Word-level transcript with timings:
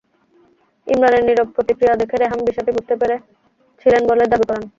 ইমরানের 0.87 1.23
নীরব 1.27 1.47
প্রতিক্রিয়া 1.55 1.99
দেখে 2.01 2.15
রেহাম 2.17 2.39
বিষয়টি 2.47 2.71
বুঝতে 2.77 2.93
পেরেছিলেন 3.01 4.01
বলে 4.09 4.23
দাবি 4.31 4.45
করেন। 4.49 4.63